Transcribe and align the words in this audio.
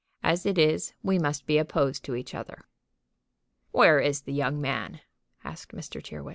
As 0.23 0.47
it 0.47 0.57
is 0.57 0.95
we 1.03 1.19
must 1.19 1.45
be 1.45 1.59
opposed 1.59 2.03
to 2.05 2.15
each 2.15 2.33
other." 2.33 2.65
"Where 3.69 3.99
is 3.99 4.21
the 4.23 4.33
young 4.33 4.59
man?" 4.59 5.01
asked 5.43 5.75
Mr. 5.75 6.01
Tyrrwhit. 6.03 6.29